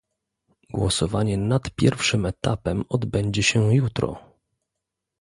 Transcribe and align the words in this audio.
Głosowanie 0.73 1.37
nad 1.37 1.69
pierwszym 1.75 2.25
etapem 2.25 2.83
odbędzie 2.89 3.43
się 3.43 3.75
jutro 3.75 4.35